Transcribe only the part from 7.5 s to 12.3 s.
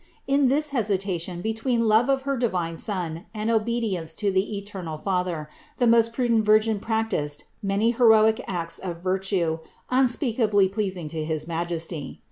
many heroic acts of virtue, un speakably pleasing to his Majesty.